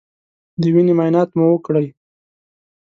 د 0.61 0.63
وینې 0.73 0.93
معاینات 0.97 1.29
مو 1.37 1.45
وکړی 1.49 1.87